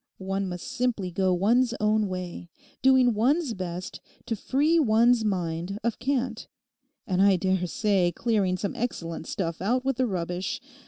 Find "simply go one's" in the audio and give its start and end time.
0.67-1.75